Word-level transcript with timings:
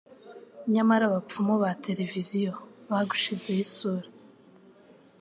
nyamara 0.73 1.03
abapfumu 1.07 1.53
ba 1.61 1.69
tereviziyo 1.83 2.53
bagushizeho 2.89 3.59
isura 3.65 4.07